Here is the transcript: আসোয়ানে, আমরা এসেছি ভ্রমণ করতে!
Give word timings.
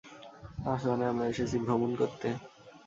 আসোয়ানে, 0.65 1.05
আমরা 1.07 1.25
এসেছি 1.27 1.55
ভ্রমণ 1.65 1.91
করতে! 1.95 2.27